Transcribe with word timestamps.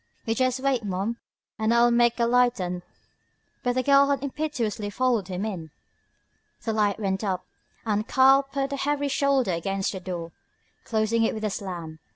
"Yo' 0.25 0.33
jes' 0.33 0.59
wait, 0.59 0.83
ma'am, 0.83 1.17
an' 1.59 1.71
I'll 1.71 1.91
mek 1.91 2.19
a 2.19 2.25
light 2.25 2.59
an'" 2.59 2.81
But 3.63 3.73
the 3.73 3.83
girl 3.83 4.09
had 4.09 4.23
impetuously 4.23 4.89
followed 4.89 5.27
him 5.27 5.45
in. 5.45 5.69
The 6.63 6.73
light 6.73 6.99
went 6.99 7.23
up, 7.23 7.45
and 7.85 8.07
Karl 8.07 8.41
put 8.41 8.73
a 8.73 8.77
heavy 8.77 9.09
shoulder 9.09 9.51
against 9.51 9.91
the 9.91 9.99
door, 9.99 10.31
closing 10.85 11.23
it 11.23 11.35
with 11.35 11.43
a 11.45 11.51
slam. 11.51 11.99